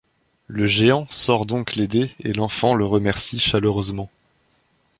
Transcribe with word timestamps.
Le 0.47 0.65
Géant 0.65 1.05
sort 1.11 1.45
donc 1.45 1.75
l'aider 1.75 2.09
et 2.21 2.33
l'enfant 2.33 2.73
le 2.73 2.85
remercie 2.85 3.37
chaleureusement. 3.37 4.09